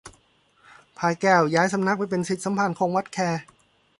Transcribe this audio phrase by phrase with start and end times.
[0.97, 3.17] พลายแก้วย้ายสำนักไปเป็นศิษย์สมภารคง วัดแค